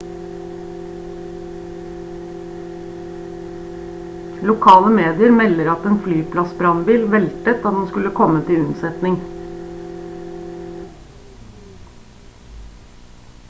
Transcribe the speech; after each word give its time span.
lokale 4.51 4.93
medier 4.95 5.35
melder 5.41 5.69
at 5.73 5.85
en 5.91 5.99
flyplassbrannbil 6.07 7.05
veltet 7.13 7.61
da 7.67 7.75
den 7.77 7.85
skulle 7.93 8.13
komme 8.23 8.41
til 8.49 8.65
unnsetning 8.65 9.21